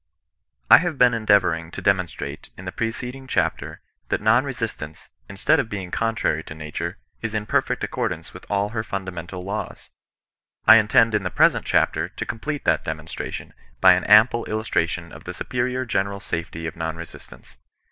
[0.71, 5.59] I HAVE been endeavouring to demonstrate in the pre ceding chapter that non resistance, instead
[5.59, 9.91] of being con trary to Nature, is in perfect accordance with all her fundamental laws.
[10.65, 15.25] I intend in the present chapter to complete that demonstration by an ample illustration of
[15.25, 17.57] the superior general safety of non resistance.